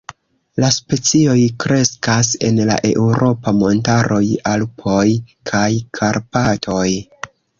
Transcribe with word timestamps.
La 0.61 0.69
specioj 0.75 1.35
kreskas 1.63 2.31
en 2.47 2.57
la 2.69 2.77
eŭropa 2.91 3.53
montaroj 3.59 4.23
Alpoj 4.53 5.05
kaj 5.51 5.69
Karpatoj. 6.01 6.89